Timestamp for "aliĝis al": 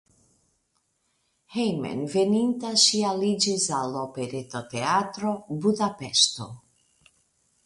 3.11-3.95